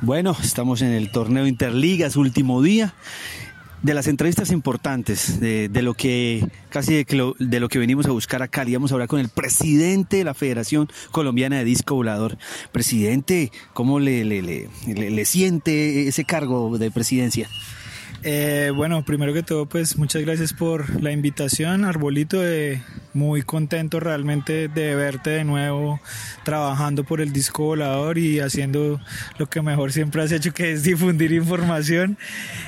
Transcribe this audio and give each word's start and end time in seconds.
Bueno, 0.00 0.36
estamos 0.40 0.80
en 0.82 0.92
el 0.92 1.10
torneo 1.10 1.46
Interligas, 1.46 2.14
último 2.14 2.62
día. 2.62 2.94
De 3.82 3.94
las 3.94 4.06
entrevistas 4.06 4.50
importantes, 4.50 5.40
de, 5.40 5.70
lo 5.82 5.94
que 5.94 6.44
casi 6.68 6.94
de, 6.94 7.34
de, 7.38 7.60
lo 7.60 7.68
que 7.68 7.78
venimos 7.78 8.06
a 8.06 8.10
buscar 8.10 8.42
acá, 8.42 8.64
vamos 8.72 8.90
a 8.90 8.94
hablar 8.94 9.08
con 9.08 9.20
el 9.20 9.28
presidente 9.28 10.18
de 10.18 10.24
la 10.24 10.34
Federación 10.34 10.88
Colombiana 11.12 11.58
de 11.58 11.64
Disco 11.64 11.94
Volador. 11.94 12.38
Presidente, 12.72 13.52
¿cómo 13.74 14.00
le, 14.00 14.24
le, 14.24 14.42
le, 14.42 15.24
siente 15.24 16.08
ese 16.08 16.24
cargo 16.24 16.76
de 16.76 16.90
presidencia? 16.90 17.48
Eh, 18.22 18.72
bueno, 18.74 19.04
primero 19.04 19.32
que 19.32 19.44
todo, 19.44 19.66
pues 19.66 19.96
muchas 19.96 20.22
gracias 20.22 20.52
por 20.52 21.00
la 21.02 21.12
invitación, 21.12 21.84
Arbolito. 21.84 22.44
Eh, 22.44 22.82
muy 23.18 23.42
contento 23.42 23.98
realmente 23.98 24.68
de 24.68 24.94
verte 24.94 25.30
de 25.30 25.44
nuevo 25.44 26.00
trabajando 26.44 27.02
por 27.04 27.20
el 27.20 27.32
disco 27.32 27.64
volador 27.64 28.16
y 28.16 28.38
haciendo 28.38 29.00
lo 29.38 29.50
que 29.50 29.60
mejor 29.60 29.92
siempre 29.92 30.22
has 30.22 30.30
hecho, 30.30 30.54
que 30.54 30.72
es 30.72 30.84
difundir 30.84 31.32
información. 31.32 32.16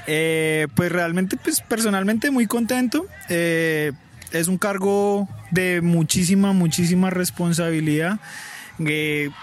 Eh, 0.07 0.67
pues 0.75 0.91
realmente, 0.91 1.37
pues 1.37 1.61
personalmente 1.61 2.31
muy 2.31 2.47
contento. 2.47 3.07
es 3.29 4.49
un 4.49 4.59
cargo 4.59 5.29
de 5.51 5.81
muchísima, 5.81 6.53
muchísima 6.53 7.11
responsabilidad 7.11 8.19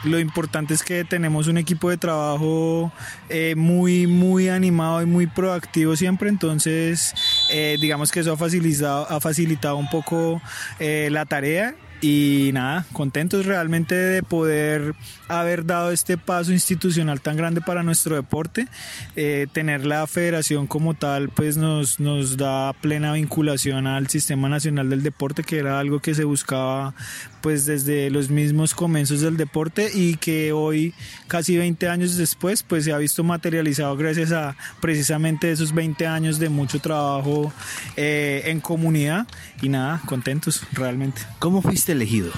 lo 0.03 0.19
importante 0.19 0.73
es 0.73 0.83
que 0.83 1.03
tenemos 1.03 1.47
un 1.47 1.57
equipo 1.57 1.89
de 1.89 1.97
trabajo 1.97 2.91
eh, 3.29 3.53
muy, 3.55 4.07
muy 4.07 4.49
animado 4.49 5.01
y 5.01 5.05
muy 5.05 5.27
proactivo 5.27 5.95
siempre, 5.95 6.29
entonces 6.29 7.13
eh, 7.51 7.77
digamos 7.79 8.11
que 8.11 8.21
eso 8.21 8.33
ha 8.33 8.37
facilitado, 8.37 9.07
ha 9.09 9.21
facilitado 9.21 9.77
un 9.77 9.89
poco 9.89 10.41
eh, 10.79 11.09
la 11.11 11.25
tarea 11.25 11.75
y 12.01 12.51
nada, 12.53 12.85
contentos 12.93 13.45
realmente 13.45 13.95
de 13.95 14.23
poder 14.23 14.93
haber 15.27 15.65
dado 15.65 15.91
este 15.91 16.17
paso 16.17 16.51
institucional 16.51 17.21
tan 17.21 17.37
grande 17.37 17.61
para 17.61 17.83
nuestro 17.83 18.15
deporte. 18.15 18.67
Eh, 19.15 19.47
tener 19.51 19.85
la 19.85 20.05
federación 20.07 20.67
como 20.67 20.93
tal, 20.93 21.29
pues 21.29 21.57
nos, 21.57 21.99
nos 21.99 22.37
da 22.37 22.73
plena 22.73 23.13
vinculación 23.13 23.87
al 23.87 24.07
Sistema 24.07 24.47
Nacional 24.47 24.89
del 24.89 25.03
Deporte, 25.03 25.43
que 25.43 25.57
era 25.57 25.79
algo 25.79 25.99
que 25.99 26.13
se 26.13 26.23
buscaba 26.23 26.93
pues 27.41 27.65
desde 27.65 28.09
los 28.09 28.29
mismos 28.29 28.73
comienzos 28.73 29.21
del 29.21 29.37
deporte 29.37 29.89
y 29.93 30.15
que 30.15 30.51
hoy, 30.51 30.93
casi 31.27 31.55
20 31.55 31.87
años 31.87 32.17
después, 32.17 32.61
pues 32.61 32.83
se 32.83 32.91
ha 32.91 32.97
visto 32.97 33.23
materializado 33.23 33.95
gracias 33.95 34.31
a 34.31 34.55
precisamente 34.81 35.51
esos 35.51 35.73
20 35.73 36.07
años 36.07 36.39
de 36.39 36.49
mucho 36.49 36.79
trabajo 36.79 37.53
eh, 37.95 38.43
en 38.45 38.59
comunidad 38.59 39.27
y 39.61 39.69
nada, 39.69 40.01
contentos 40.05 40.61
realmente. 40.73 41.21
¿Cómo 41.39 41.61
fuiste 41.61 41.86
elegido? 41.89 42.31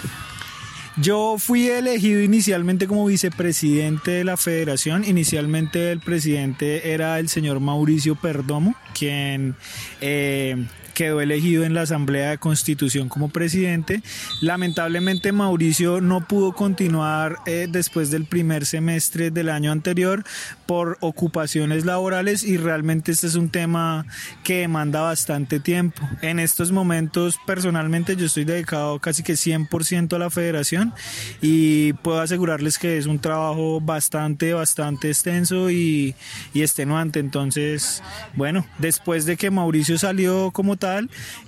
Yo 1.02 1.38
fui 1.38 1.70
elegido 1.70 2.22
inicialmente 2.22 2.86
como 2.86 3.06
vicepresidente 3.06 4.12
de 4.12 4.24
la 4.26 4.36
federación. 4.36 5.06
Inicialmente 5.06 5.92
el 5.92 6.02
presidente 6.02 6.92
era 6.92 7.20
el 7.20 7.30
señor 7.30 7.62
Mauricio 7.62 8.16
Perdomo, 8.16 8.76
quien 8.94 9.56
eh, 10.02 10.66
quedó 11.00 11.22
elegido 11.22 11.64
en 11.64 11.74
la 11.74 11.84
Asamblea 11.84 12.32
de 12.32 12.40
Constitución 12.40 13.08
como 13.08 13.30
presidente. 13.30 14.04
Lamentablemente 14.42 15.32
Mauricio 15.32 16.02
no 16.02 16.28
pudo 16.28 16.52
continuar 16.52 17.38
eh, 17.46 17.68
después 17.72 18.12
del 18.12 18.26
primer 18.26 18.66
semestre 18.66 19.32
del 19.32 19.48
año 19.48 19.72
anterior 19.72 20.26
por 20.66 20.98
ocupaciones 21.00 21.86
laborales 21.86 22.44
y 22.44 22.58
realmente 22.58 23.14
este 23.14 23.28
es 23.28 23.36
un 23.36 23.48
tema 23.48 24.06
que 24.44 24.58
demanda 24.60 25.00
bastante 25.00 25.62
tiempo. 25.62 26.02
En 26.22 26.38
estos 26.38 26.74
momentos 26.74 27.40
personalmente 27.48 28.18
yo 28.18 28.26
estoy 28.26 28.44
dedicado 28.44 29.00
casi 29.00 29.24
que 29.24 29.36
100% 29.36 30.14
a 30.18 30.20
la 30.20 30.30
federación 30.30 30.94
y 31.42 31.94
puedo 31.94 32.20
asegurarles 32.20 32.78
que 32.78 32.98
es 32.98 33.06
un 33.06 33.20
trabajo 33.20 33.80
bastante, 33.80 34.52
bastante 34.52 35.08
extenso 35.08 35.72
y, 35.72 36.14
y 36.54 36.62
extenuante. 36.62 37.20
Entonces, 37.20 38.04
bueno, 38.34 38.66
después 38.80 39.26
de 39.26 39.38
que 39.38 39.50
Mauricio 39.50 39.98
salió 39.98 40.52
como 40.52 40.76
tal, 40.76 40.89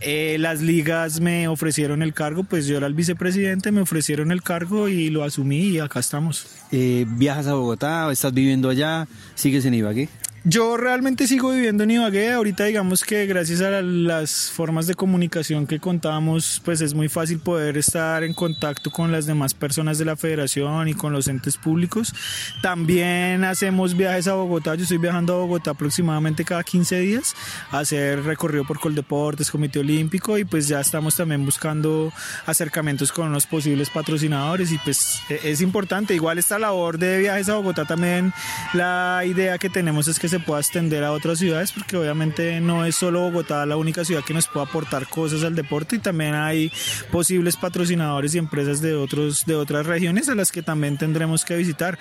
eh, 0.01 0.37
las 0.39 0.61
ligas 0.61 1.19
me 1.19 1.47
ofrecieron 1.47 2.01
el 2.01 2.13
cargo, 2.13 2.43
pues 2.43 2.67
yo 2.67 2.77
era 2.77 2.87
el 2.87 2.93
vicepresidente, 2.93 3.71
me 3.71 3.81
ofrecieron 3.81 4.31
el 4.31 4.41
cargo 4.41 4.87
y 4.89 5.09
lo 5.09 5.23
asumí 5.23 5.61
y 5.61 5.79
acá 5.79 5.99
estamos. 5.99 6.47
Eh, 6.71 7.05
¿Viajas 7.07 7.47
a 7.47 7.53
Bogotá? 7.53 8.11
¿Estás 8.11 8.33
viviendo 8.33 8.69
allá? 8.69 9.07
¿Sigues 9.35 9.65
en 9.65 9.73
Ibagué? 9.73 10.09
Yo 10.43 10.75
realmente 10.75 11.27
sigo 11.27 11.51
viviendo 11.51 11.83
en 11.83 11.91
Ibagué. 11.91 12.31
Ahorita 12.31 12.63
digamos 12.63 13.03
que 13.03 13.27
gracias 13.27 13.61
a 13.61 13.83
las 13.83 14.49
formas 14.49 14.87
de 14.87 14.95
comunicación 14.95 15.67
que 15.67 15.79
contábamos, 15.79 16.59
pues 16.65 16.81
es 16.81 16.95
muy 16.95 17.09
fácil 17.09 17.37
poder 17.37 17.77
estar 17.77 18.23
en 18.23 18.33
contacto 18.33 18.89
con 18.89 19.11
las 19.11 19.27
demás 19.27 19.53
personas 19.53 19.99
de 19.99 20.05
la 20.05 20.15
federación 20.15 20.87
y 20.87 20.95
con 20.95 21.13
los 21.13 21.27
entes 21.27 21.57
públicos. 21.57 22.15
También 22.63 23.43
hacemos 23.43 23.95
viajes 23.95 24.27
a 24.27 24.33
Bogotá. 24.33 24.73
Yo 24.73 24.81
estoy 24.81 24.97
viajando 24.97 25.35
a 25.35 25.37
Bogotá 25.37 25.71
aproximadamente 25.71 26.43
cada 26.43 26.63
15 26.63 26.99
días 27.01 27.35
a 27.69 27.77
hacer 27.77 28.23
recorrido 28.23 28.65
por 28.65 28.79
Coldeportes, 28.79 29.51
Comité 29.51 29.77
Olímpico 29.77 30.39
y 30.39 30.43
pues 30.43 30.67
ya 30.67 30.79
estamos 30.79 31.15
también 31.15 31.45
buscando 31.45 32.11
acercamientos 32.47 33.11
con 33.11 33.27
unos 33.27 33.45
posibles 33.45 33.91
patrocinadores 33.91 34.71
y 34.71 34.79
pues 34.79 35.21
e, 35.29 35.51
es 35.51 35.61
importante. 35.61 36.15
Igual 36.15 36.39
esta 36.39 36.57
labor 36.57 36.97
de 36.97 37.19
viajes 37.19 37.47
a 37.47 37.57
Bogotá 37.57 37.85
también 37.85 38.33
la 38.73 39.21
idea 39.23 39.59
que 39.59 39.69
tenemos 39.69 40.07
es 40.07 40.17
que 40.17 40.30
se 40.31 40.39
pueda 40.39 40.59
extender 40.59 41.03
a 41.03 41.11
otras 41.11 41.39
ciudades, 41.39 41.71
porque 41.71 41.97
obviamente 41.97 42.59
no 42.61 42.85
es 42.85 42.95
solo 42.95 43.21
Bogotá 43.21 43.65
la 43.65 43.77
única 43.77 44.03
ciudad 44.03 44.23
que 44.23 44.33
nos 44.33 44.47
puede 44.47 44.65
aportar 44.65 45.07
cosas 45.07 45.43
al 45.43 45.55
deporte 45.55 45.97
y 45.97 45.99
también 45.99 46.33
hay 46.33 46.71
posibles 47.11 47.57
patrocinadores 47.57 48.33
y 48.33 48.37
empresas 48.37 48.81
de, 48.81 48.95
otros, 48.95 49.45
de 49.45 49.55
otras 49.55 49.85
regiones 49.85 50.29
a 50.29 50.35
las 50.35 50.51
que 50.51 50.63
también 50.63 50.97
tendremos 50.97 51.45
que 51.45 51.55
visitar. 51.55 51.99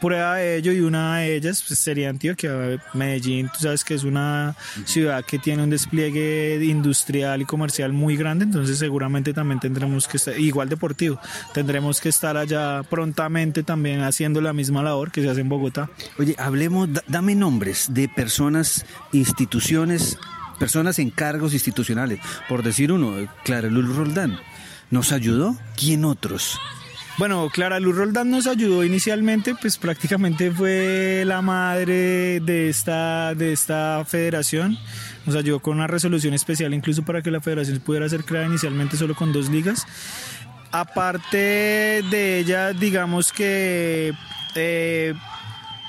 Prueba 0.00 0.36
de 0.36 0.56
ello 0.56 0.72
y 0.72 0.80
una 0.80 1.18
de 1.18 1.36
ellas 1.36 1.62
pues, 1.66 1.78
sería 1.78 2.08
Antioquia, 2.10 2.80
Medellín, 2.94 3.48
tú 3.48 3.60
sabes 3.60 3.84
que 3.84 3.94
es 3.94 4.04
una 4.04 4.56
ciudad 4.84 5.24
que 5.24 5.38
tiene 5.38 5.62
un 5.62 5.70
despliegue 5.70 6.58
industrial 6.64 7.42
y 7.42 7.44
comercial 7.44 7.92
muy 7.92 8.16
grande, 8.16 8.44
entonces 8.44 8.78
seguramente 8.78 9.32
también 9.34 9.60
tendremos 9.60 10.08
que 10.08 10.16
estar, 10.16 10.38
igual 10.38 10.68
deportivo, 10.68 11.20
tendremos 11.52 12.00
que 12.00 12.08
estar 12.08 12.36
allá 12.36 12.82
prontamente 12.84 13.62
también 13.62 14.00
haciendo 14.00 14.40
la 14.40 14.52
misma 14.52 14.82
labor 14.82 15.10
que 15.10 15.22
se 15.22 15.28
hace 15.28 15.40
en 15.40 15.48
Bogotá. 15.48 15.90
Oye, 16.18 16.34
hablemos, 16.38 16.88
dame 17.06 17.34
nombre 17.34 17.74
de 17.88 18.08
personas, 18.08 18.84
instituciones, 19.12 20.18
personas 20.58 20.98
en 20.98 21.10
cargos 21.10 21.52
institucionales. 21.52 22.20
Por 22.48 22.62
decir 22.62 22.92
uno, 22.92 23.14
Clara 23.44 23.68
Luz 23.68 23.94
Roldán. 23.94 24.38
¿Nos 24.90 25.12
ayudó? 25.12 25.56
¿Quién 25.76 26.04
otros? 26.04 26.58
Bueno, 27.18 27.50
Clara 27.52 27.80
Luz 27.80 27.96
Roldán 27.96 28.30
nos 28.30 28.46
ayudó 28.46 28.82
inicialmente, 28.82 29.54
pues 29.60 29.76
prácticamente 29.76 30.50
fue 30.50 31.24
la 31.26 31.42
madre 31.42 32.40
de 32.40 32.68
esta, 32.70 33.34
de 33.34 33.52
esta 33.52 34.04
federación. 34.06 34.78
Nos 35.26 35.36
ayudó 35.36 35.60
con 35.60 35.76
una 35.76 35.86
resolución 35.86 36.32
especial 36.32 36.72
incluso 36.72 37.04
para 37.04 37.20
que 37.20 37.30
la 37.30 37.40
federación 37.40 37.78
pudiera 37.80 38.08
ser 38.08 38.24
creada 38.24 38.46
inicialmente 38.46 38.96
solo 38.96 39.14
con 39.14 39.32
dos 39.32 39.50
ligas. 39.50 39.86
Aparte 40.72 42.02
de 42.10 42.38
ella, 42.38 42.72
digamos 42.72 43.32
que 43.32 44.14
eh, 44.54 45.14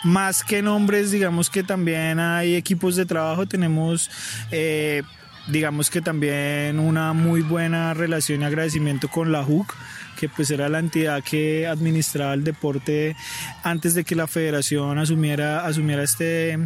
más 0.04 0.44
que 0.44 0.62
nombres, 0.62 1.12
digamos 1.12 1.50
que 1.50 1.64
también 1.64 2.20
hay 2.20 2.56
equipos 2.56 2.96
de 2.96 3.06
trabajo, 3.06 3.46
tenemos... 3.46 4.10
Eh, 4.52 5.04
digamos 5.48 5.90
que 5.90 6.02
también 6.02 6.80
una 6.80 7.14
muy 7.14 7.42
buena 7.42 7.94
relación 7.94 8.42
y 8.42 8.46
agradecimiento 8.46 9.08
con 9.08 9.32
la 9.32 9.44
JUC, 9.44 9.76
que 10.18 10.30
pues 10.30 10.52
era 10.52 10.70
la 10.70 10.80
entidad 10.80 11.24
que 11.24 11.66
administraba 11.66 12.34
el 12.34 12.44
deporte 12.44 13.16
antes 13.64 13.96
de 13.96 14.04
que 14.04 14.16
la 14.16 14.28
federación 14.28 15.00
asumiera, 15.00 15.66
asumiera 15.66 16.04
este, 16.04 16.60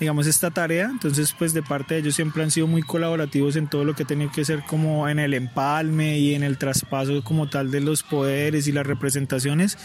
digamos, 0.00 0.26
esta 0.26 0.50
tarea. 0.50 0.88
Entonces, 0.90 1.34
pues 1.38 1.52
de 1.52 1.62
parte 1.62 1.94
de 1.94 2.00
ellos 2.00 2.16
siempre 2.16 2.42
han 2.42 2.50
sido 2.50 2.66
muy 2.66 2.82
colaborativos 2.82 3.54
en 3.56 3.68
todo 3.68 3.84
lo 3.84 3.94
que 3.94 4.04
tiene 4.04 4.30
que 4.30 4.44
ser 4.44 4.62
como 4.64 5.08
en 5.08 5.18
el 5.18 5.34
empalme 5.34 6.18
y 6.18 6.34
en 6.34 6.42
el 6.42 6.58
traspaso 6.58 7.22
como 7.22 7.48
tal 7.48 7.70
de 7.70 7.80
los 7.80 8.02
poderes 8.02 8.66
y 8.66 8.72
las 8.72 8.86
representaciones. 8.86 9.78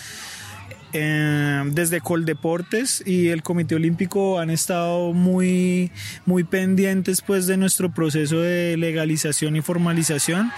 Eh, 0.93 1.63
desde 1.67 2.01
Coldeportes 2.01 3.03
y 3.05 3.29
el 3.29 3.43
Comité 3.43 3.75
Olímpico 3.75 4.39
han 4.39 4.49
estado 4.49 5.13
muy, 5.13 5.91
muy 6.25 6.43
pendientes 6.43 7.21
pues, 7.21 7.47
de 7.47 7.57
nuestro 7.57 7.93
proceso 7.93 8.41
de 8.41 8.75
legalización 8.77 9.55
y 9.55 9.61
formalización. 9.61 10.51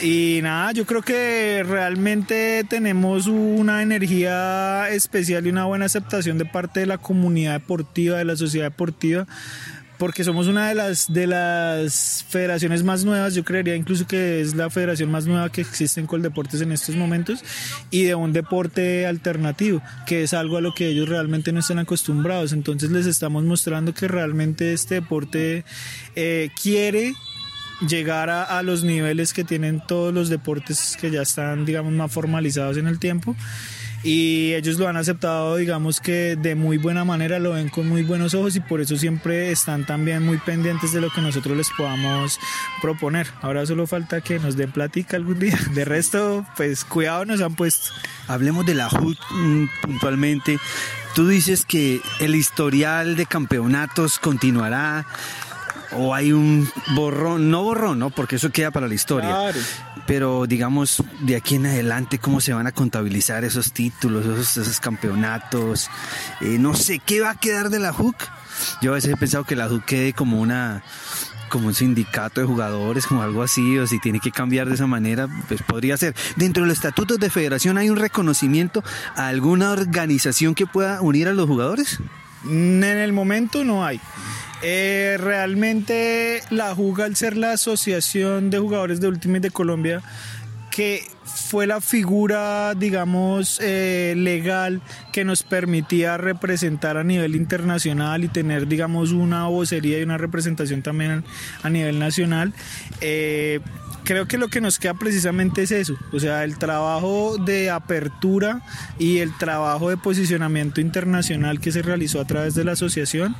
Y 0.00 0.40
nada, 0.42 0.72
yo 0.72 0.84
creo 0.84 1.00
que 1.00 1.64
realmente 1.66 2.64
tenemos 2.68 3.26
una 3.28 3.82
energía 3.82 4.90
especial 4.90 5.46
y 5.46 5.50
una 5.50 5.64
buena 5.64 5.86
aceptación 5.86 6.36
de 6.36 6.44
parte 6.44 6.80
de 6.80 6.86
la 6.86 6.98
comunidad 6.98 7.54
deportiva, 7.54 8.18
de 8.18 8.26
la 8.26 8.36
sociedad 8.36 8.66
deportiva 8.66 9.26
porque 9.98 10.24
somos 10.24 10.46
una 10.46 10.68
de 10.68 10.74
las 10.74 11.12
de 11.12 11.26
las 11.26 12.24
federaciones 12.28 12.82
más 12.82 13.04
nuevas, 13.04 13.34
yo 13.34 13.44
creería 13.44 13.74
incluso 13.74 14.06
que 14.06 14.40
es 14.40 14.54
la 14.54 14.70
federación 14.70 15.10
más 15.10 15.26
nueva 15.26 15.50
que 15.50 15.60
existe 15.60 16.00
en 16.00 16.06
Coldeportes 16.06 16.60
en 16.60 16.72
estos 16.72 16.96
momentos 16.96 17.42
y 17.90 18.04
de 18.04 18.14
un 18.14 18.32
deporte 18.32 19.06
alternativo, 19.06 19.82
que 20.06 20.22
es 20.22 20.34
algo 20.34 20.56
a 20.56 20.60
lo 20.60 20.74
que 20.74 20.88
ellos 20.88 21.08
realmente 21.08 21.52
no 21.52 21.60
están 21.60 21.78
acostumbrados. 21.78 22.52
Entonces 22.52 22.90
les 22.90 23.06
estamos 23.06 23.44
mostrando 23.44 23.94
que 23.94 24.08
realmente 24.08 24.72
este 24.72 24.96
deporte 24.96 25.64
eh, 26.14 26.50
quiere 26.60 27.14
llegar 27.86 28.30
a, 28.30 28.42
a, 28.42 28.62
los 28.62 28.84
niveles 28.84 29.34
que 29.34 29.44
tienen 29.44 29.82
todos 29.86 30.12
los 30.12 30.30
deportes 30.30 30.96
que 30.98 31.10
ya 31.10 31.22
están, 31.22 31.66
digamos, 31.66 31.92
más 31.92 32.10
formalizados 32.10 32.78
en 32.78 32.86
el 32.86 32.98
tiempo 32.98 33.36
y 34.06 34.54
ellos 34.54 34.78
lo 34.78 34.86
han 34.86 34.96
aceptado, 34.96 35.56
digamos 35.56 36.00
que 36.00 36.36
de 36.36 36.54
muy 36.54 36.78
buena 36.78 37.04
manera, 37.04 37.40
lo 37.40 37.54
ven 37.54 37.68
con 37.68 37.88
muy 37.88 38.04
buenos 38.04 38.34
ojos 38.34 38.54
y 38.54 38.60
por 38.60 38.80
eso 38.80 38.96
siempre 38.96 39.50
están 39.50 39.84
también 39.84 40.24
muy 40.24 40.38
pendientes 40.38 40.92
de 40.92 41.00
lo 41.00 41.10
que 41.10 41.20
nosotros 41.20 41.56
les 41.56 41.70
podamos 41.76 42.38
proponer. 42.80 43.26
Ahora 43.42 43.66
solo 43.66 43.88
falta 43.88 44.20
que 44.20 44.38
nos 44.38 44.56
den 44.56 44.70
plática 44.70 45.16
algún 45.16 45.40
día. 45.40 45.58
De 45.74 45.84
resto, 45.84 46.46
pues 46.56 46.84
cuidado 46.84 47.24
nos 47.24 47.40
han 47.40 47.56
puesto. 47.56 47.90
Hablemos 48.28 48.64
de 48.64 48.74
la 48.74 48.88
HUD 48.88 49.16
mm, 49.30 49.64
puntualmente. 49.82 50.60
Tú 51.16 51.26
dices 51.26 51.64
que 51.66 52.00
el 52.20 52.36
historial 52.36 53.16
de 53.16 53.26
campeonatos 53.26 54.20
continuará 54.20 55.04
o 55.92 56.14
hay 56.14 56.32
un 56.32 56.68
borrón, 56.94 57.50
no 57.50 57.62
borrón, 57.62 57.98
¿no? 57.98 58.10
Porque 58.10 58.36
eso 58.36 58.50
queda 58.50 58.70
para 58.70 58.88
la 58.88 58.94
historia. 58.94 59.30
Claro. 59.30 59.58
Pero 60.06 60.46
digamos, 60.46 61.02
de 61.20 61.36
aquí 61.36 61.56
en 61.56 61.66
adelante, 61.66 62.18
¿cómo 62.18 62.40
se 62.40 62.52
van 62.52 62.66
a 62.66 62.72
contabilizar 62.72 63.44
esos 63.44 63.72
títulos, 63.72 64.24
esos, 64.24 64.56
esos 64.56 64.80
campeonatos? 64.80 65.90
Eh, 66.40 66.58
no 66.58 66.74
sé, 66.74 67.00
¿qué 67.00 67.20
va 67.20 67.30
a 67.30 67.34
quedar 67.34 67.70
de 67.70 67.80
la 67.80 67.92
HUC? 67.92 68.16
Yo 68.80 68.92
a 68.92 68.94
veces 68.94 69.12
he 69.12 69.16
pensado 69.16 69.44
que 69.44 69.56
la 69.56 69.68
HUC 69.68 69.84
quede 69.84 70.12
como 70.12 70.40
una 70.40 70.82
como 71.48 71.68
un 71.68 71.74
sindicato 71.74 72.40
de 72.40 72.46
jugadores, 72.46 73.06
como 73.06 73.22
algo 73.22 73.42
así, 73.42 73.78
o 73.78 73.86
si 73.86 74.00
tiene 74.00 74.20
que 74.20 74.30
cambiar 74.30 74.68
de 74.68 74.74
esa 74.74 74.86
manera, 74.86 75.28
pues 75.48 75.62
podría 75.62 75.96
ser. 75.96 76.14
Dentro 76.36 76.62
de 76.62 76.68
los 76.68 76.78
estatutos 76.78 77.18
de 77.18 77.30
federación 77.30 77.78
hay 77.78 77.90
un 77.90 77.96
reconocimiento 77.96 78.82
a 79.14 79.28
alguna 79.28 79.70
organización 79.70 80.54
que 80.54 80.66
pueda 80.66 81.00
unir 81.00 81.28
a 81.28 81.32
los 81.32 81.46
jugadores. 81.46 81.98
En 82.44 82.82
el 82.82 83.12
momento 83.12 83.64
no 83.64 83.84
hay. 83.84 84.00
Eh, 84.62 85.16
realmente 85.20 86.42
la 86.50 86.74
juga 86.74 87.04
al 87.04 87.14
ser 87.14 87.36
la 87.36 87.52
asociación 87.52 88.50
de 88.50 88.58
jugadores 88.58 89.00
de 89.00 89.08
Ultimate 89.08 89.40
de 89.40 89.50
Colombia 89.50 90.02
que 90.76 91.02
fue 91.24 91.66
la 91.66 91.80
figura, 91.80 92.74
digamos, 92.74 93.58
eh, 93.62 94.12
legal 94.14 94.82
que 95.10 95.24
nos 95.24 95.42
permitía 95.42 96.18
representar 96.18 96.98
a 96.98 97.02
nivel 97.02 97.34
internacional 97.34 98.24
y 98.24 98.28
tener, 98.28 98.68
digamos, 98.68 99.12
una 99.12 99.46
vocería 99.46 99.98
y 99.98 100.02
una 100.02 100.18
representación 100.18 100.82
también 100.82 101.24
a 101.62 101.70
nivel 101.70 101.98
nacional. 101.98 102.52
Eh, 103.00 103.60
creo 104.04 104.28
que 104.28 104.36
lo 104.36 104.48
que 104.48 104.60
nos 104.60 104.78
queda 104.78 104.92
precisamente 104.92 105.62
es 105.62 105.70
eso, 105.70 105.96
o 106.12 106.20
sea, 106.20 106.44
el 106.44 106.58
trabajo 106.58 107.38
de 107.38 107.70
apertura 107.70 108.60
y 108.98 109.18
el 109.18 109.34
trabajo 109.38 109.88
de 109.88 109.96
posicionamiento 109.96 110.82
internacional 110.82 111.58
que 111.58 111.72
se 111.72 111.80
realizó 111.80 112.20
a 112.20 112.26
través 112.26 112.54
de 112.54 112.64
la 112.64 112.72
asociación. 112.72 113.34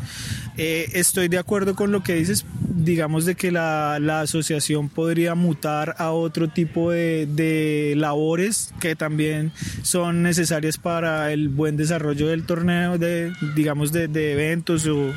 Eh, 0.56 0.88
estoy 0.94 1.28
de 1.28 1.36
acuerdo 1.36 1.74
con 1.76 1.92
lo 1.92 2.02
que 2.02 2.14
dices, 2.14 2.46
digamos 2.86 3.26
de 3.26 3.34
que 3.34 3.52
la, 3.52 3.98
la 4.00 4.22
asociación 4.22 4.88
podría 4.88 5.34
mutar 5.34 5.96
a 5.98 6.12
otro 6.12 6.48
tipo 6.48 6.90
de, 6.90 7.26
de, 7.26 7.94
labores 7.96 8.72
que 8.80 8.96
también 8.96 9.52
son 9.82 10.22
necesarias 10.22 10.78
para 10.78 11.32
el 11.32 11.50
buen 11.50 11.76
desarrollo 11.76 12.28
del 12.28 12.46
torneo, 12.46 12.96
de, 12.96 13.32
digamos 13.54 13.92
de, 13.92 14.08
de 14.08 14.32
eventos 14.32 14.86
o, 14.86 15.12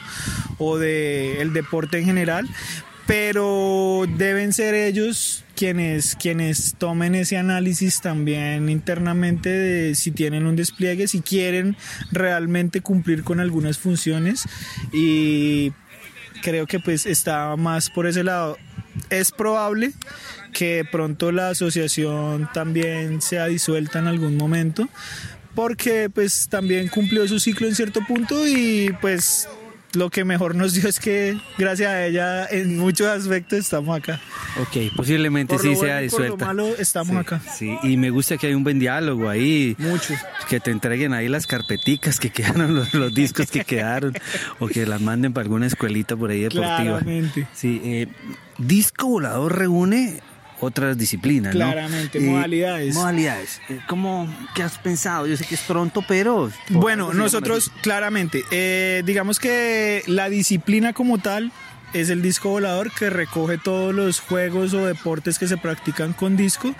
o 0.57 0.77
de 0.77 1.41
el 1.41 1.53
deporte 1.53 1.99
en 1.99 2.05
general, 2.05 2.47
pero 3.05 4.05
deben 4.17 4.51
ser 4.51 4.73
ellos 4.75 5.45
quienes, 5.55 6.15
quienes 6.15 6.75
tomen 6.77 7.15
ese 7.15 7.37
análisis 7.37 8.01
también 8.01 8.69
internamente 8.69 9.49
de 9.49 9.95
si 9.95 10.11
tienen 10.11 10.45
un 10.45 10.55
despliegue, 10.55 11.07
si 11.07 11.21
quieren 11.21 11.75
realmente 12.11 12.81
cumplir 12.81 13.23
con 13.23 13.39
algunas 13.39 13.77
funciones. 13.77 14.45
Y 14.93 15.73
creo 16.41 16.67
que 16.67 16.79
pues 16.79 17.05
está 17.05 17.55
más 17.55 17.89
por 17.89 18.07
ese 18.07 18.23
lado. 18.23 18.57
Es 19.09 19.31
probable 19.31 19.93
que 20.53 20.85
pronto 20.91 21.31
la 21.31 21.49
asociación 21.49 22.49
también 22.53 23.21
sea 23.21 23.45
disuelta 23.45 23.99
en 23.99 24.07
algún 24.07 24.35
momento 24.35 24.89
porque 25.55 26.09
pues 26.09 26.47
también 26.49 26.87
cumplió 26.87 27.27
su 27.27 27.39
ciclo 27.39 27.67
en 27.67 27.75
cierto 27.75 28.01
punto 28.07 28.47
y 28.47 28.95
pues 29.01 29.47
lo 29.93 30.09
que 30.09 30.25
mejor 30.25 30.55
nos 30.55 30.73
dio 30.73 30.87
es 30.87 30.99
que 30.99 31.37
gracias 31.57 31.89
a 31.89 32.05
ella 32.05 32.45
en 32.45 32.77
muchos 32.77 33.07
aspectos 33.07 33.59
estamos 33.59 33.97
acá. 33.97 34.19
Ok, 34.61 34.95
posiblemente 34.95 35.55
por 35.55 35.61
sí 35.61 35.69
lo 35.69 35.75
sea 35.75 35.79
bueno 35.79 36.05
y 36.05 36.09
por 36.09 36.21
disuelta. 36.21 36.45
lo 36.45 36.45
malo 36.45 36.75
estamos 36.77 37.09
sí, 37.09 37.17
acá. 37.17 37.41
Sí, 37.57 37.77
y 37.83 37.97
me 37.97 38.09
gusta 38.09 38.37
que 38.37 38.47
hay 38.47 38.53
un 38.53 38.63
buen 38.63 38.79
diálogo 38.79 39.29
ahí. 39.29 39.75
Mucho. 39.79 40.13
Que 40.47 40.59
te 40.59 40.71
entreguen 40.71 41.13
ahí 41.13 41.27
las 41.27 41.47
carpeticas 41.47 42.19
que 42.19 42.29
quedaron, 42.29 42.75
los, 42.75 42.93
los 42.93 43.13
discos 43.13 43.49
que 43.51 43.63
quedaron, 43.63 44.13
o 44.59 44.67
que 44.67 44.85
las 44.85 45.01
manden 45.01 45.33
para 45.33 45.43
alguna 45.43 45.67
escuelita 45.67 46.15
por 46.15 46.31
ahí 46.31 46.41
deportiva. 46.41 46.77
Claramente. 46.77 47.47
Sí, 47.53 47.81
eh, 47.83 48.07
Disco 48.57 49.07
Volador 49.07 49.57
reúne 49.57 50.21
otras 50.61 50.97
disciplinas, 50.97 51.53
¿no? 51.55 51.61
Claramente, 51.61 52.17
Eh, 52.17 52.21
modalidades. 52.21 52.95
Modalidades. 52.95 53.61
Eh, 53.69 53.79
¿Cómo, 53.87 54.27
qué 54.55 54.63
has 54.63 54.77
pensado? 54.77 55.27
Yo 55.27 55.37
sé 55.37 55.45
que 55.45 55.55
es 55.55 55.61
pronto, 55.61 56.03
pero... 56.07 56.51
Bueno, 56.69 57.05
¿cómo 57.05 57.11
se 57.11 57.17
llama 57.17 57.23
nosotros 57.23 57.71
claramente, 57.81 58.43
eh, 58.51 59.03
digamos 59.05 59.39
que 59.39 60.03
la 60.07 60.29
disciplina 60.29 60.93
como 60.93 61.17
tal 61.17 61.51
es 61.93 62.09
el 62.09 62.21
disco 62.21 62.49
volador 62.49 62.91
que 62.91 63.09
recoge 63.09 63.57
todos 63.57 63.93
los 63.93 64.19
juegos 64.19 64.73
o 64.73 64.85
deportes 64.85 65.39
que 65.39 65.47
se 65.47 65.57
practican 65.57 66.13
con 66.13 66.37
disco. 66.37 66.75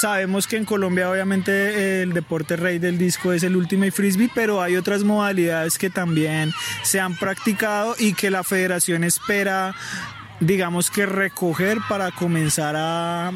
Sabemos 0.00 0.46
que 0.46 0.56
en 0.56 0.66
Colombia 0.66 1.10
obviamente 1.10 2.02
el 2.02 2.12
deporte 2.12 2.56
rey 2.56 2.78
del 2.78 2.98
disco 2.98 3.32
es 3.32 3.42
el 3.42 3.56
Ultimate 3.56 3.92
Frisbee, 3.92 4.30
pero 4.34 4.60
hay 4.60 4.76
otras 4.76 5.04
modalidades 5.04 5.78
que 5.78 5.88
también 5.88 6.52
se 6.82 7.00
han 7.00 7.16
practicado 7.16 7.96
y 7.98 8.12
que 8.12 8.30
la 8.30 8.44
federación 8.44 9.04
espera 9.04 9.74
digamos 10.40 10.90
que 10.90 11.06
recoger 11.06 11.78
para 11.88 12.10
comenzar 12.10 12.74
a, 12.76 13.32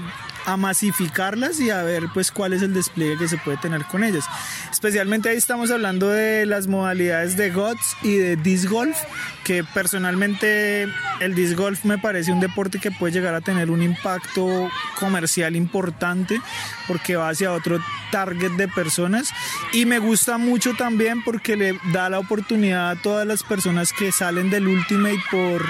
a 0.47 0.57
masificarlas 0.57 1.61
y 1.61 1.71
a 1.71 1.83
ver 1.83 2.05
pues 2.13 2.31
cuál 2.31 2.53
es 2.53 2.63
el 2.63 2.75
despliegue 2.75 3.19
que 3.19 3.29
se 3.29 3.39
puede 3.39 3.59
tener 3.59 3.85
con 3.85 4.05
ellas. 4.05 4.25
Especialmente 4.71 5.29
ahí 5.29 5.37
estamos 5.37 5.71
hablando 5.71 6.09
de 6.09 6.47
las 6.47 6.67
modalidades 6.67 7.37
de 7.37 7.51
GOTS 7.51 7.97
y 8.03 8.17
de 8.17 8.37
disc 8.37 8.69
golf, 8.69 8.97
que 9.45 9.65
personalmente 9.65 10.89
el 11.21 11.35
disc 11.35 11.57
golf 11.57 11.85
me 11.85 11.99
parece 11.99 12.33
un 12.33 12.41
deporte 12.41 12.79
que 12.79 12.91
puede 12.91 13.13
llegar 13.13 13.35
a 13.35 13.41
tener 13.41 13.71
un 13.71 13.83
impacto 13.83 14.71
comercial 14.99 15.57
importante 15.57 16.41
porque 16.87 17.17
va 17.17 17.29
hacia 17.29 17.53
otro 17.53 17.79
target 18.11 18.53
de 18.53 18.69
personas 18.69 19.31
y 19.73 19.87
me 19.87 19.99
gusta 19.99 20.39
mucho 20.39 20.75
también 20.75 21.23
porque 21.23 21.57
le 21.57 21.79
da 21.93 22.09
la 22.11 22.19
oportunidad 22.19 22.91
a 22.91 22.97
todas 22.97 23.27
las 23.27 23.43
personas 23.43 23.93
que 23.93 24.13
salen 24.13 24.51
del 24.51 24.67
Ultimate 24.67 25.23
por 25.31 25.65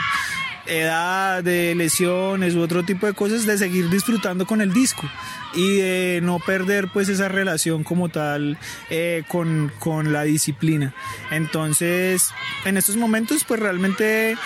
edad, 0.67 1.43
de 1.43 1.75
lesiones 1.75 2.55
u 2.55 2.61
otro 2.61 2.85
tipo 2.85 3.07
de 3.07 3.13
cosas, 3.13 3.47
de 3.47 3.59
seguir 3.59 3.89
disfrutando 3.91 4.47
con 4.47 4.61
el 4.61 4.73
disco 4.73 5.09
y 5.55 5.77
de 5.77 6.21
no 6.23 6.39
perder 6.39 6.89
pues 6.93 7.09
esa 7.09 7.29
relación 7.29 7.83
como 7.83 8.09
tal 8.09 8.59
eh, 8.89 9.25
con, 9.29 9.73
con, 9.79 10.13
la 10.13 10.23
disciplina. 10.23 10.95
Entonces, 11.31 12.31
en 12.65 12.77
estos 12.77 12.97
momentos 12.97 13.45
pues 13.45 13.61
realmente 13.61 14.37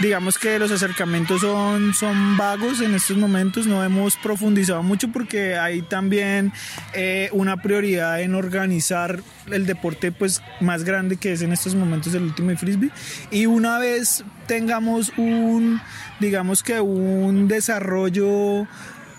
digamos 0.00 0.38
que 0.38 0.58
los 0.58 0.70
acercamientos 0.70 1.40
son, 1.42 1.94
son 1.94 2.36
vagos 2.36 2.80
en 2.80 2.94
estos 2.94 3.16
momentos, 3.16 3.66
no 3.66 3.84
hemos 3.84 4.16
profundizado 4.16 4.82
mucho 4.82 5.08
porque 5.08 5.56
hay 5.56 5.82
también 5.82 6.52
eh, 6.94 7.28
una 7.32 7.56
prioridad 7.58 8.20
en 8.20 8.34
organizar 8.34 9.22
el 9.50 9.66
deporte 9.66 10.12
pues 10.12 10.42
más 10.60 10.84
grande 10.84 11.16
que 11.16 11.32
es 11.32 11.42
en 11.42 11.52
estos 11.52 11.74
momentos 11.74 12.14
el 12.14 12.22
último 12.22 12.56
frisbee 12.56 12.90
y 13.30 13.46
una 13.46 13.78
vez 13.78 14.24
tengamos 14.46 15.12
un 15.16 15.80
digamos 16.20 16.62
que 16.62 16.80
un 16.80 17.48
desarrollo 17.48 18.66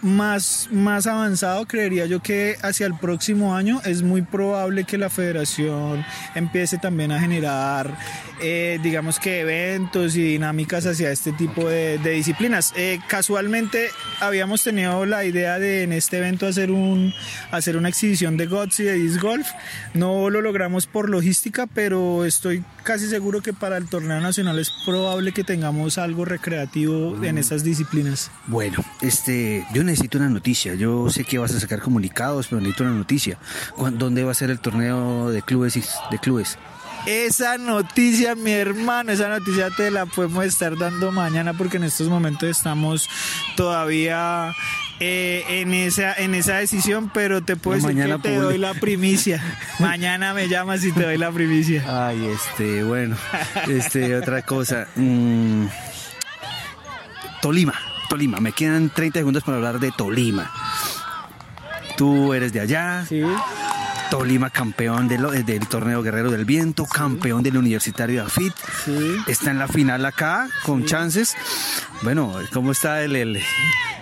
más, 0.05 0.69
más 0.71 1.07
avanzado, 1.07 1.65
creería 1.65 2.05
yo 2.05 2.21
que 2.21 2.55
hacia 2.61 2.85
el 2.85 2.93
próximo 2.93 3.55
año 3.55 3.81
es 3.83 4.03
muy 4.03 4.21
probable 4.21 4.83
que 4.83 4.97
la 4.97 5.09
federación 5.09 6.05
empiece 6.35 6.77
también 6.77 7.11
a 7.11 7.19
generar, 7.19 7.97
eh, 8.39 8.79
digamos 8.83 9.19
que 9.19 9.39
eventos 9.39 10.15
y 10.15 10.21
dinámicas 10.21 10.85
hacia 10.85 11.11
este 11.11 11.31
tipo 11.31 11.67
de, 11.67 11.97
de 11.97 12.11
disciplinas. 12.11 12.71
Eh, 12.75 12.99
casualmente 13.07 13.89
habíamos 14.21 14.63
tenido 14.63 15.05
la 15.05 15.25
idea 15.25 15.57
de 15.57 15.83
en 15.83 15.91
este 15.91 16.19
evento 16.19 16.45
hacer, 16.45 16.69
un, 16.69 17.11
hacer 17.51 17.75
una 17.75 17.89
exhibición 17.89 18.37
de 18.37 18.45
GOTS 18.45 18.79
y 18.81 18.83
de 18.83 18.93
Disc 18.93 19.21
Golf. 19.21 19.47
No 19.95 20.29
lo 20.29 20.41
logramos 20.41 20.85
por 20.85 21.09
logística, 21.09 21.65
pero 21.65 22.25
estoy 22.25 22.63
casi 22.83 23.07
seguro 23.07 23.41
que 23.41 23.53
para 23.53 23.77
el 23.77 23.87
torneo 23.87 24.21
nacional 24.21 24.59
es 24.59 24.71
probable 24.85 25.31
que 25.31 25.43
tengamos 25.43 25.97
algo 25.97 26.25
recreativo 26.25 27.23
en 27.23 27.39
estas 27.39 27.63
disciplinas. 27.63 28.29
Bueno, 28.45 28.85
este, 29.01 29.65
yo 29.73 29.83
necesito 29.83 29.94
una 30.15 30.29
noticia. 30.29 30.75
Yo 30.75 31.09
sé 31.09 31.23
que 31.23 31.37
vas 31.37 31.53
a 31.53 31.59
sacar 31.59 31.81
comunicados, 31.81 32.47
pero 32.47 32.61
necesito 32.61 32.83
una 32.83 32.93
noticia. 32.93 33.37
¿Dónde 33.77 34.23
va 34.23 34.31
a 34.31 34.35
ser 34.35 34.49
el 34.49 34.59
torneo 34.59 35.29
de 35.29 35.41
clubes? 35.41 35.73
De 36.11 36.19
clubes? 36.19 36.57
Esa 37.05 37.57
noticia, 37.59 38.33
mi 38.35 38.51
hermano, 38.51 39.11
esa 39.11 39.27
noticia 39.29 39.69
te 39.69 39.91
la 39.91 40.05
podemos 40.07 40.43
estar 40.45 40.75
dando 40.77 41.11
mañana 41.11 41.53
porque 41.53 41.77
en 41.77 41.83
estos 41.83 42.09
momentos 42.09 42.49
estamos 42.49 43.07
todavía 43.55 44.53
eh, 44.99 45.43
en 45.49 45.73
esa 45.73 46.13
en 46.15 46.33
esa 46.33 46.55
decisión, 46.55 47.11
pero 47.13 47.43
te 47.43 47.57
puedo 47.57 47.79
No, 47.79 47.87
decir 47.89 48.05
que 48.15 48.19
te 48.19 48.35
doy 48.37 48.57
la 48.57 48.73
primicia. 48.73 49.43
mañana 49.79 50.33
me 50.33 50.47
llamas 50.47 50.83
y 50.83 50.91
te 50.93 51.03
doy 51.03 51.17
la 51.19 51.31
primicia. 51.31 52.07
Ay, 52.07 52.25
este, 52.25 52.83
bueno, 52.83 53.17
este, 53.67 54.15
otra 54.15 54.41
cosa. 54.41 54.87
Mm, 54.95 55.67
Tolima, 57.41 57.75
Tolima, 58.09 58.39
me 58.39 58.51
quedan 58.51 58.89
30 58.89 59.19
segundos 59.19 59.43
para 59.43 59.57
hablar 59.57 59.79
de 59.79 59.91
Tolima. 59.91 60.51
Tú 61.97 62.33
eres 62.33 62.51
de 62.53 62.59
allá, 62.59 63.05
Sí. 63.07 63.21
Tolima 64.11 64.49
campeón 64.51 65.07
del, 65.07 65.45
del 65.45 65.67
torneo 65.67 66.03
Guerrero 66.03 66.29
del 66.29 66.45
Viento, 66.45 66.85
campeón 66.85 67.41
del 67.41 67.57
Universitario 67.57 68.21
de 68.21 68.27
AFIT. 68.27 68.53
Está 69.27 69.49
en 69.51 69.57
la 69.57 69.67
final 69.67 70.05
acá 70.05 70.47
con 70.63 70.85
chances. 70.85 71.35
Bueno, 72.03 72.33
¿cómo 72.53 72.71
está 72.71 73.01
el, 73.01 73.15
el, 73.15 73.41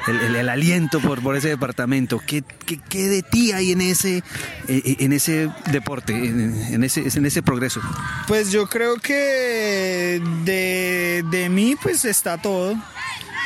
el, 0.07 0.49
aliento 0.49 0.99
por, 0.99 1.21
por 1.21 1.37
ese 1.37 1.47
departamento? 1.49 2.19
¿Qué, 2.25 2.43
¿Qué, 2.65 2.79
qué, 2.89 3.07
de 3.07 3.23
ti 3.23 3.53
hay 3.53 3.71
en 3.71 3.79
ese, 3.81 4.17
eh, 4.17 4.23
eh, 4.67 4.95
en 4.99 5.13
ese 5.13 5.49
deporte, 5.71 6.13
en, 6.13 6.83
ese, 6.83 7.07
en 7.07 7.25
ese 7.25 7.41
progreso? 7.41 7.79
Pues 8.27 8.51
yo 8.51 8.67
creo 8.67 8.95
que 8.97 10.21
de, 10.43 11.23
de 11.31 11.49
mí 11.49 11.75
pues 11.81 12.03
está 12.03 12.37
todo. 12.37 12.75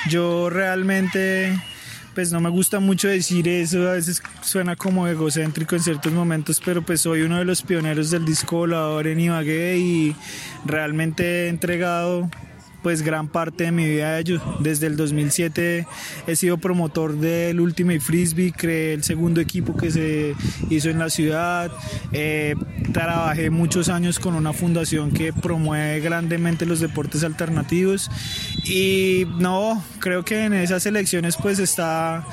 Yo 0.09 0.49
realmente 0.49 1.53
pues 2.17 2.31
no 2.31 2.41
me 2.41 2.49
gusta 2.49 2.79
mucho 2.79 3.07
decir 3.07 3.47
eso, 3.47 3.87
a 3.87 3.91
veces 3.91 4.23
suena 4.41 4.75
como 4.75 5.07
egocéntrico 5.07 5.75
en 5.75 5.83
ciertos 5.83 6.11
momentos, 6.11 6.59
pero 6.65 6.81
pues 6.81 7.01
soy 7.01 7.21
uno 7.21 7.37
de 7.37 7.45
los 7.45 7.61
pioneros 7.61 8.09
del 8.09 8.25
disco 8.25 8.57
volador 8.57 9.05
en 9.05 9.19
Ibagué 9.19 9.77
y 9.77 10.15
realmente 10.65 11.45
he 11.45 11.49
entregado 11.49 12.27
pues 12.81 13.01
gran 13.01 13.27
parte 13.27 13.65
de 13.65 13.71
mi 13.71 13.85
vida 13.85 14.07
a 14.07 14.19
ellos. 14.19 14.41
Desde 14.61 14.87
el 14.87 14.97
2007 14.97 15.85
he 16.25 16.35
sido 16.35 16.57
promotor 16.57 17.17
del 17.17 17.59
Ultimate 17.59 17.99
Frisbee, 17.99 18.51
creé 18.51 18.93
el 18.93 19.03
segundo 19.03 19.41
equipo 19.41 19.75
que 19.75 19.91
se 19.91 20.35
hizo 20.69 20.89
en 20.89 20.97
la 20.97 21.09
ciudad, 21.09 21.71
eh, 22.13 22.55
trabajé 22.93 23.49
muchos 23.49 23.89
años 23.89 24.19
con 24.19 24.35
una 24.35 24.53
fundación 24.53 25.11
que 25.11 25.33
promueve 25.33 25.99
grandemente 25.99 26.65
los 26.65 26.79
deportes 26.79 27.23
alternativos 27.23 28.09
y 28.69 29.25
no, 29.37 29.83
creo 29.99 30.23
que 30.23 30.43
en 30.43 30.53
esas 30.53 30.85
elecciones 30.85 31.37
pues 31.41 31.59
está 31.59 32.25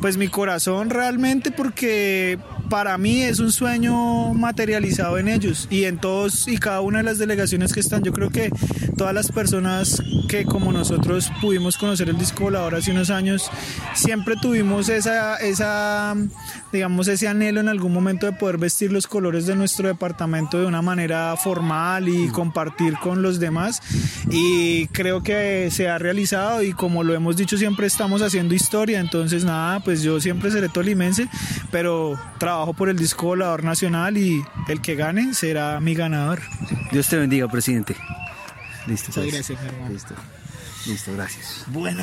pues 0.00 0.16
mi 0.16 0.28
corazón 0.28 0.90
realmente 0.90 1.50
porque 1.50 2.38
para 2.68 2.96
mí 2.98 3.22
es 3.22 3.40
un 3.40 3.52
sueño 3.52 4.32
materializado 4.34 5.18
en 5.18 5.28
ellos 5.28 5.66
y 5.70 5.84
en 5.84 5.98
todos 5.98 6.48
y 6.48 6.58
cada 6.58 6.80
una 6.80 6.98
de 6.98 7.04
las 7.04 7.18
delegaciones 7.18 7.72
que 7.72 7.80
están. 7.80 8.02
Yo 8.02 8.12
creo 8.12 8.30
que 8.30 8.50
todas 8.96 9.14
las 9.14 9.30
personas 9.30 10.02
que 10.28 10.44
como 10.44 10.72
nosotros 10.72 11.30
pudimos 11.40 11.76
conocer 11.76 12.08
el 12.08 12.18
disco 12.18 12.44
volador 12.44 12.74
hace 12.74 12.90
unos 12.90 13.10
años, 13.10 13.50
siempre 13.94 14.34
tuvimos 14.40 14.88
esa, 14.88 15.36
esa, 15.36 16.14
digamos, 16.72 17.08
ese 17.08 17.28
anhelo 17.28 17.60
en 17.60 17.68
algún 17.68 17.92
momento 17.92 18.26
de 18.26 18.32
poder 18.32 18.58
vestir 18.58 18.92
los 18.92 19.06
colores 19.06 19.46
de 19.46 19.56
nuestro 19.56 19.88
departamento 19.88 20.58
de 20.58 20.66
una 20.66 20.82
manera 20.82 21.36
formal 21.36 22.08
y 22.08 22.28
compartir 22.28 22.94
con 22.98 23.22
los 23.22 23.38
demás. 23.40 23.82
Y 24.30 24.86
creo 24.88 25.22
que 25.22 25.68
se 25.70 25.88
ha 25.88 25.98
realizado 25.98 26.62
y 26.62 26.72
como 26.72 27.04
lo 27.04 27.14
hemos 27.14 27.36
dicho 27.36 27.56
siempre 27.56 27.86
estamos 27.86 28.22
haciendo 28.22 28.54
historia. 28.54 29.00
Entonces 29.00 29.44
nada, 29.44 29.80
pues 29.80 30.02
yo 30.02 30.20
siempre 30.20 30.50
seré 30.50 30.68
tolimense, 30.68 31.28
pero 31.70 32.18
trabajo 32.38 32.53
por 32.76 32.88
el 32.88 32.96
disco 32.96 33.26
volador 33.26 33.64
nacional 33.64 34.16
y 34.16 34.44
el 34.68 34.80
que 34.80 34.94
gane 34.94 35.34
será 35.34 35.80
mi 35.80 35.94
ganador. 35.94 36.40
Dios 36.92 37.08
te 37.08 37.16
bendiga, 37.16 37.48
presidente. 37.48 37.96
Listo. 38.86 39.12
gracias, 39.14 39.50
hermano. 39.50 39.92
Listo. 39.92 40.14
Listo, 40.86 41.12
gracias. 41.14 41.64
Buenas. 41.68 42.02